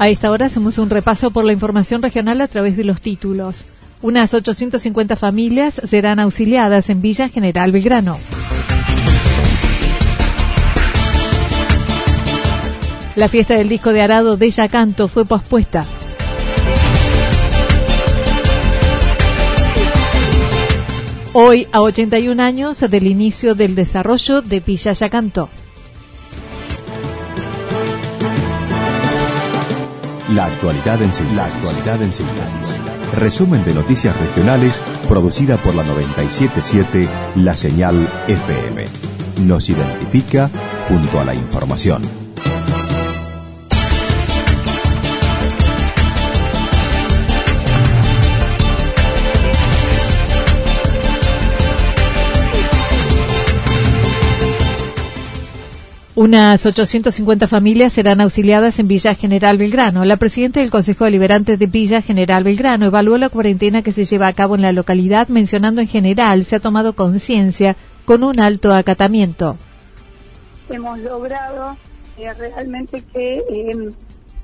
[0.00, 3.64] A esta hora hacemos un repaso por la información regional a través de los títulos.
[4.00, 8.16] Unas 850 familias serán auxiliadas en Villa General Belgrano.
[13.16, 15.84] La fiesta del disco de Arado de Yacanto fue pospuesta.
[21.32, 25.48] Hoy, a 81 años del inicio del desarrollo de Villa Yacanto.
[30.30, 31.36] La actualidad en síntesis.
[31.36, 32.76] La actualidad en síntesis.
[33.18, 34.78] Resumen de noticias regionales
[35.08, 37.94] producida por la 977 La Señal
[38.26, 38.84] FM.
[39.46, 40.50] Nos identifica
[40.86, 42.27] junto a la información.
[56.18, 60.04] Unas 850 familias serán auxiliadas en Villa General Belgrano.
[60.04, 64.26] La presidenta del Consejo Deliberante de Villa General Belgrano evaluó la cuarentena que se lleva
[64.26, 68.74] a cabo en la localidad, mencionando en general se ha tomado conciencia con un alto
[68.74, 69.56] acatamiento.
[70.68, 71.76] Hemos logrado
[72.16, 73.92] eh, realmente que em,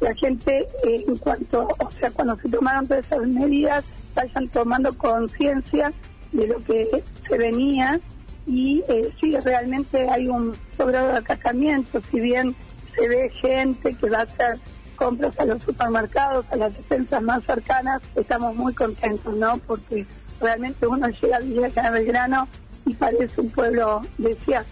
[0.01, 3.85] la gente, eh, en cuanto, o sea, cuando se tomaron todas esas medidas,
[4.15, 5.93] vayan tomando conciencia
[6.31, 6.87] de lo que
[7.29, 7.99] se venía
[8.47, 12.55] y eh, sí, realmente hay un sobrado de acatamiento, si bien
[12.95, 14.59] se ve gente que va a hacer
[14.97, 19.59] compras a los supermercados, a las defensas más cercanas, estamos muy contentos, ¿no?
[19.67, 20.07] Porque
[20.41, 22.49] realmente uno llega a Villa Belgrano
[22.87, 24.67] y parece un pueblo deseado.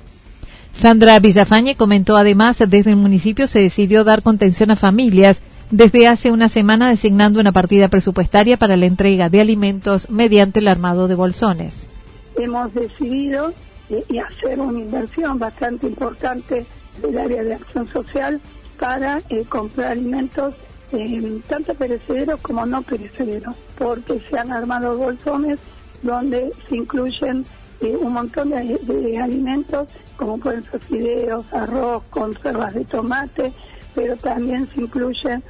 [0.72, 6.30] Sandra Villafañe comentó además, desde el municipio se decidió dar contención a familias desde hace
[6.30, 11.14] una semana designando una partida presupuestaria para la entrega de alimentos mediante el armado de
[11.14, 11.91] bolsones
[12.36, 13.52] hemos decidido
[13.90, 16.64] eh, hacer una inversión bastante importante
[17.00, 18.40] del área de acción social
[18.78, 20.54] para eh, comprar alimentos
[20.92, 25.58] eh, tanto perecederos como no perecederos, porque se han armado bolsones
[26.02, 27.44] donde se incluyen
[27.80, 33.52] un montón de, alimentos como pueden ser fideos, arroz, conservas de tomate,
[33.94, 35.42] pero también se incluyen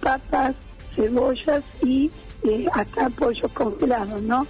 [0.00, 0.54] papas,
[0.94, 2.10] cebollas y
[2.72, 4.46] hasta pollos congelados, ¿no?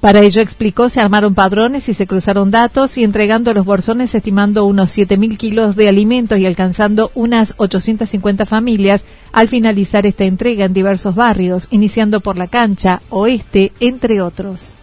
[0.00, 4.66] Para ello, explicó, se armaron padrones y se cruzaron datos y entregando los bolsones estimando
[4.66, 10.74] unos 7.000 kilos de alimentos y alcanzando unas 850 familias al finalizar esta entrega en
[10.74, 14.74] diversos barrios, iniciando por la cancha, oeste, entre otros.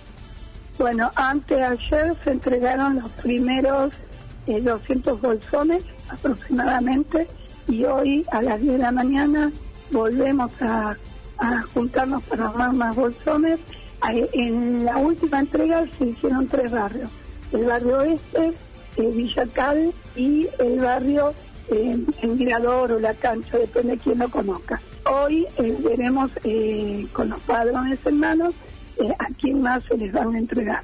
[0.80, 3.94] Bueno, antes ayer se entregaron los primeros
[4.48, 7.28] 200 eh, bolsones aproximadamente
[7.68, 9.52] y hoy a las 10 de la mañana
[9.92, 10.96] volvemos a,
[11.38, 13.60] a juntarnos para armar más bolsones
[14.12, 17.10] en la última entrega se hicieron tres barrios.
[17.52, 18.54] El barrio Oeste,
[18.98, 21.34] eh, Villa Cal y el barrio
[21.70, 24.82] eh, Mirador o La Cancha, depende de quién lo conozca.
[25.12, 28.54] Hoy eh, veremos eh, con los padrones en manos
[29.20, 30.84] a quién más se les van a entregar.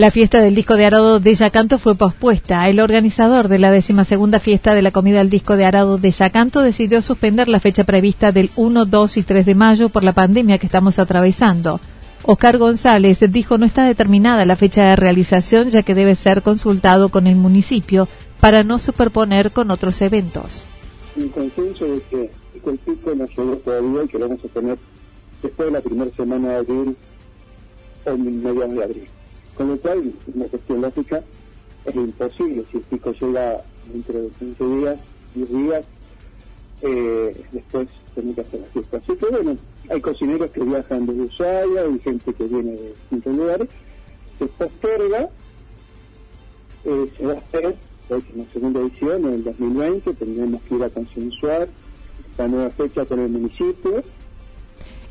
[0.00, 2.66] La fiesta del disco de Arado de Yacanto fue pospuesta.
[2.70, 6.62] El organizador de la decimasegunda fiesta de la comida del disco de Arado de Yacanto
[6.62, 10.56] decidió suspender la fecha prevista del 1, 2 y 3 de mayo por la pandemia
[10.56, 11.80] que estamos atravesando.
[12.22, 17.10] Oscar González dijo no está determinada la fecha de realización ya que debe ser consultado
[17.10, 18.08] con el municipio
[18.40, 20.64] para no superponer con otros eventos.
[21.14, 22.30] Un consenso de que
[22.70, 24.78] el pico no llegó todavía y que lo vamos a tener
[25.42, 26.96] después de la primera semana de abril
[28.06, 29.08] o mediados de abril.
[29.60, 31.22] Con lo cual, una cuestión lógica,
[31.84, 32.64] es imposible.
[32.70, 33.62] Si el pico llega
[33.92, 34.98] dentro de 15 días,
[35.34, 35.84] 10 días,
[36.80, 38.96] eh, después tenemos que hacer la fiesta.
[38.96, 39.56] Así que bueno,
[39.90, 43.68] hay cocineros que viajan desde Ushuaia, hay gente que viene de distintos lugares.
[44.38, 45.28] Se posterga,
[46.86, 47.76] eh, se va a hacer
[48.08, 51.68] en la segunda edición, en el 2020, tendremos que ir a consensuar
[52.38, 54.02] la nueva fecha con el municipio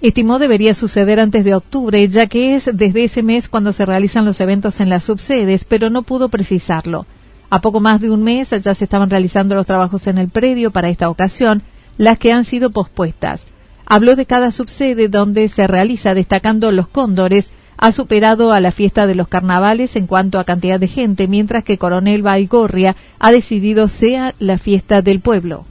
[0.07, 4.25] estimó debería suceder antes de octubre, ya que es desde ese mes cuando se realizan
[4.25, 7.05] los eventos en las subsedes, pero no pudo precisarlo.
[7.49, 10.71] A poco más de un mes ya se estaban realizando los trabajos en el predio
[10.71, 11.63] para esta ocasión,
[11.97, 13.45] las que han sido pospuestas.
[13.85, 19.07] Habló de cada subsede donde se realiza, destacando los cóndores, ha superado a la fiesta
[19.07, 23.87] de los carnavales en cuanto a cantidad de gente, mientras que Coronel Baigorria ha decidido
[23.87, 25.65] sea la fiesta del pueblo.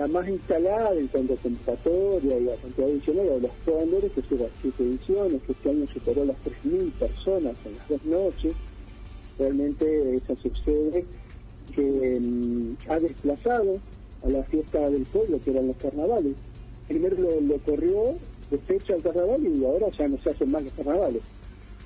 [0.00, 4.22] La más instalada en cuanto a convocatoria y a cantidad adicional de los cóndores, que
[4.30, 8.54] lleva siete ediciones, que este año superó las 3.000 personas en las dos noches.
[9.38, 11.04] Realmente esa sucede
[11.74, 13.78] que mm, ha desplazado
[14.24, 16.34] a la fiesta del pueblo, que eran los carnavales.
[16.88, 18.14] Primero lo, corrió
[18.50, 21.20] de fecha al carnaval y ahora ya no se hacen más los carnavales.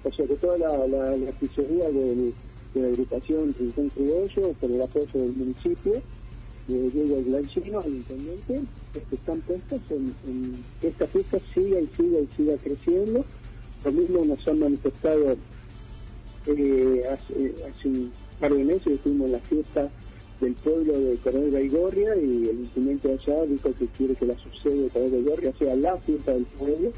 [0.05, 2.33] O sea que toda la, la, de,
[2.75, 6.01] la agrupación Rincón Criollo, por el apoyo del municipio,
[6.67, 8.61] de Diego Glancino, al intendente,
[8.93, 13.25] que están puestos en, que esta fiesta siga y siga y siga creciendo.
[13.85, 15.37] Lo mismo nos han manifestado
[16.47, 19.91] eh, hace, un par de meses, estuvimos en la fiesta
[20.41, 24.85] del pueblo de Coronel Baigorria y el intendente allá dijo que quiere que la sucede
[24.85, 26.93] de Coronel Baigorria sea la fiesta del pueblo.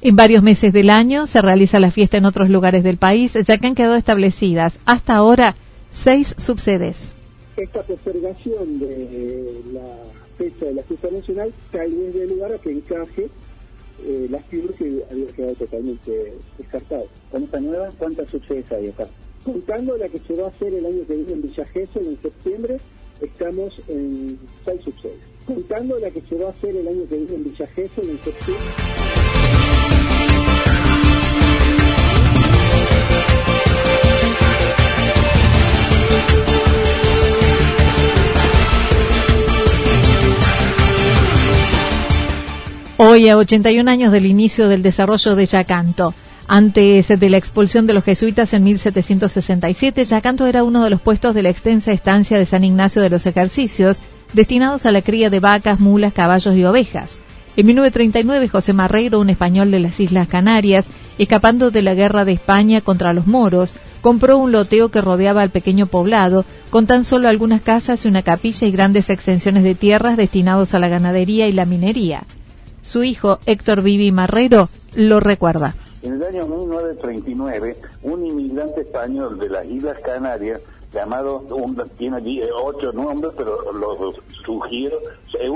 [0.00, 3.58] En varios meses del año se realiza la fiesta en otros lugares del país, ya
[3.58, 5.54] que han quedado establecidas hasta ahora
[5.90, 7.17] seis subsedes
[7.62, 9.96] esta postergación de la
[10.36, 13.28] fecha de la fiesta nacional tal vez de lugar a que encaje
[14.04, 14.62] eh, las que
[15.10, 17.06] había quedado totalmente descartado.
[17.32, 19.08] Con esta nueva, ¿cuántas subsedes hay acá?
[19.44, 22.22] Contando la que se va a hacer el año que viene en Villa Gesell en
[22.22, 22.76] septiembre,
[23.20, 25.18] estamos en seis subsedes.
[25.44, 28.22] Contando la que se va a hacer el año que viene en Villa Gesell en
[28.22, 29.07] septiembre.
[43.00, 46.14] Hoy, a 81 años del inicio del desarrollo de Yacanto,
[46.48, 51.32] antes de la expulsión de los jesuitas en 1767, Yacanto era uno de los puestos
[51.32, 54.00] de la extensa estancia de San Ignacio de los Ejercicios,
[54.32, 57.20] destinados a la cría de vacas, mulas, caballos y ovejas.
[57.56, 60.86] En 1939, José Marreiro, un español de las Islas Canarias,
[61.18, 65.50] escapando de la guerra de España contra los moros, compró un loteo que rodeaba al
[65.50, 70.74] pequeño poblado, con tan solo algunas casas una capilla y grandes extensiones de tierras destinados
[70.74, 72.24] a la ganadería y la minería.
[72.88, 75.74] Su hijo, Héctor Vivi Marrero, lo recuerda.
[76.00, 81.44] En el año 1939, un inmigrante español de las Islas Canarias, llamado,
[81.98, 82.16] tiene
[82.50, 84.96] ocho nombres, pero lo sugiero,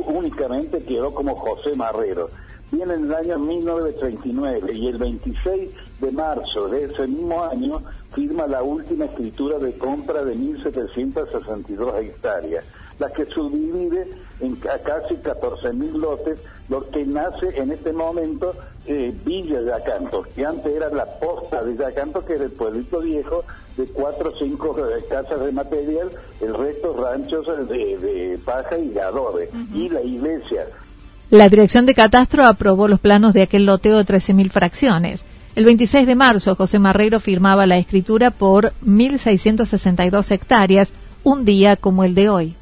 [0.04, 2.28] únicamente quedó como José Marrero.
[2.70, 5.70] Viene en el año 1939 y el 26
[6.02, 7.80] de marzo de ese mismo año
[8.14, 12.66] firma la última escritura de compra de 1.762 hectáreas
[13.02, 18.54] la que subdivide en casi 14.000 lotes, lo que nace en este momento
[18.86, 23.44] eh, Villa Yacanto, que antes era la posta de Yacanto, que era el pueblito viejo
[23.76, 29.48] de cuatro o cinco eh, casas de material, el resto ranchos de, paja y adobe,
[29.74, 30.66] y la iglesia.
[31.30, 35.24] La Dirección de Catastro aprobó los planos de aquel loteo de 13.000 fracciones.
[35.56, 40.92] El 26 de marzo, José Marrero firmaba la escritura por 1.662 hectáreas,
[41.24, 42.56] un día como el de hoy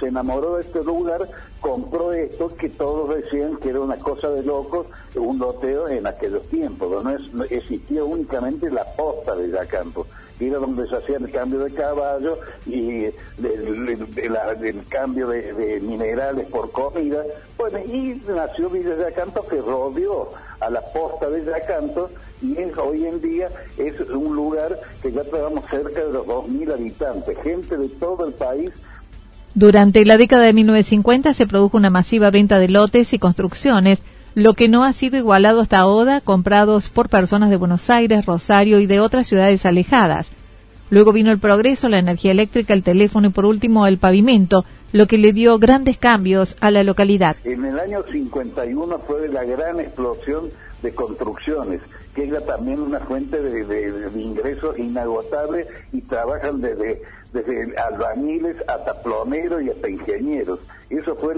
[0.00, 1.28] se enamoró de este lugar,
[1.60, 6.42] compró esto que todos decían que era una cosa de locos, un loteo en aquellos
[6.48, 10.06] tiempos, no, es, existía únicamente la posta de Yacanto,
[10.40, 13.14] era donde se hacía el cambio de caballo y el,
[14.88, 17.22] cambio de, minerales por comida,
[17.58, 20.30] bueno, y nació Villa Yacanto que rodeó
[20.60, 25.64] a la posta de Yacanto y hoy en día es un lugar que ya tenemos
[25.68, 28.70] cerca de los 2.000 habitantes, gente de todo el país
[29.54, 34.02] durante la década de 1950 se produjo una masiva venta de lotes y construcciones,
[34.34, 38.78] lo que no ha sido igualado hasta ahora, comprados por personas de Buenos Aires, Rosario
[38.78, 40.30] y de otras ciudades alejadas.
[40.90, 45.06] Luego vino el progreso, la energía eléctrica, el teléfono y por último el pavimento, lo
[45.06, 47.36] que le dio grandes cambios a la localidad.
[47.44, 50.48] En el año 51 fue la gran explosión
[50.82, 51.80] de construcciones,
[52.14, 57.02] que era también una fuente de, ingresos inagotable y trabajan desde,
[57.32, 60.58] desde albañiles hasta plomeros y hasta ingenieros.
[60.88, 61.34] Eso fue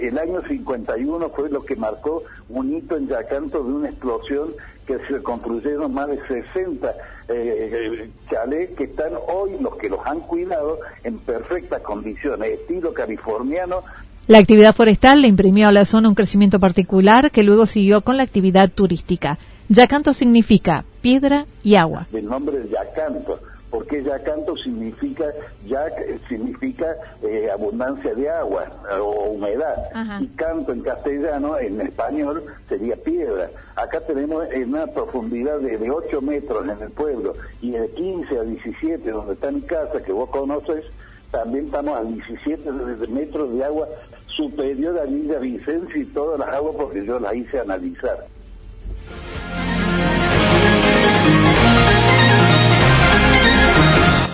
[0.00, 4.50] el año 51 fue lo que marcó un hito en Yacanto de una explosión
[4.86, 6.94] que se construyeron más de 60
[7.28, 13.82] eh, chalets que están hoy, los que los han cuidado, en perfectas condiciones, estilo californiano.
[14.26, 18.16] La actividad forestal le imprimió a la zona un crecimiento particular que luego siguió con
[18.16, 19.38] la actividad turística.
[19.68, 22.06] Yacanto significa piedra y agua.
[22.12, 25.26] El nombre de Yacanto porque yacanto significa
[25.66, 28.66] yac significa eh, abundancia de agua
[29.00, 29.76] o humedad.
[30.20, 33.50] Y canto en castellano en español sería piedra.
[33.74, 38.38] Acá tenemos en una profundidad de, de 8 metros en el pueblo y de 15
[38.38, 40.84] a 17 donde está mi casa que vos conoces
[41.30, 42.70] también estamos a 17
[43.08, 43.88] metros de agua
[44.28, 48.26] superior a Villa Vicencio y todas las aguas porque yo las hice analizar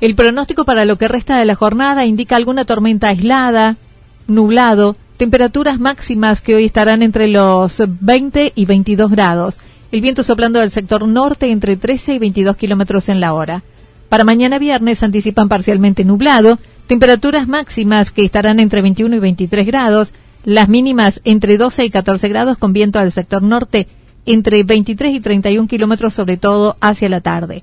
[0.00, 3.76] El pronóstico para lo que resta de la jornada indica alguna tormenta aislada,
[4.26, 9.60] nublado, temperaturas máximas que hoy estarán entre los 20 y 22 grados.
[9.92, 13.62] El viento soplando del sector norte entre 13 y 22 kilómetros en la hora.
[14.08, 20.14] Para mañana viernes anticipan parcialmente nublado, temperaturas máximas que estarán entre 21 y 23 grados,
[20.44, 23.86] las mínimas entre 12 y 14 grados con viento al sector norte
[24.24, 27.62] entre 23 y 31 kilómetros sobre todo hacia la tarde.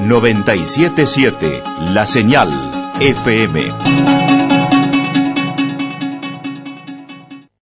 [0.00, 2.50] 977 La Señal
[3.00, 4.23] FM.